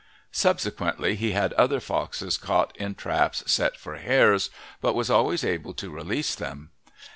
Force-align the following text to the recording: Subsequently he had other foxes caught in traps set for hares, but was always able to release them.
Subsequently 0.31 1.15
he 1.15 1.33
had 1.33 1.53
other 1.53 1.79
foxes 1.79 2.35
caught 2.35 2.75
in 2.75 2.95
traps 2.95 3.43
set 3.45 3.77
for 3.77 3.97
hares, 3.97 4.49
but 4.81 4.95
was 4.95 5.11
always 5.11 5.43
able 5.43 5.75
to 5.75 5.91
release 5.91 6.33
them. 6.33 6.71